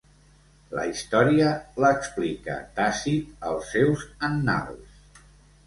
La 0.77 0.85
història 0.91 1.51
l'explica 1.85 2.57
Tàcit 2.81 3.47
als 3.53 3.71
seus 3.77 4.09
Annals. 4.33 5.25